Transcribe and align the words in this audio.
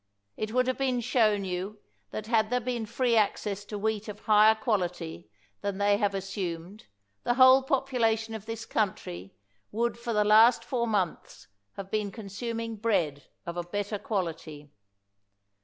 It 0.35 0.51
would 0.51 0.65
have 0.65 0.79
been 0.79 0.99
shown 0.99 1.45
you 1.45 1.77
that 2.09 2.25
had 2.25 2.49
there 2.49 2.59
been 2.59 2.87
free 2.87 3.15
access 3.15 3.63
to 3.65 3.77
wheat 3.77 4.07
of 4.07 4.21
higher 4.21 4.55
quality 4.55 5.29
than 5.61 5.77
they 5.77 5.97
have 5.97 6.15
assumed, 6.15 6.87
the 7.23 7.35
whole 7.35 7.61
population 7.61 8.33
of 8.33 8.47
this 8.47 8.65
country 8.65 9.35
would 9.71 9.99
for 9.99 10.11
the 10.11 10.25
last 10.25 10.63
four 10.63 10.87
months 10.87 11.49
have 11.73 11.91
been 11.91 12.09
consuming 12.09 12.77
bread 12.77 13.27
of 13.45 13.57
a 13.57 13.63
better 13.63 13.99
quality. 13.99 14.71